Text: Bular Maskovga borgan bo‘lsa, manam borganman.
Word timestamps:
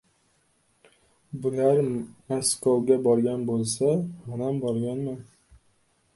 Bular 1.43 1.81
Maskovga 2.31 2.99
borgan 3.09 3.45
bo‘lsa, 3.51 3.93
manam 4.33 4.61
borganman. 4.67 5.23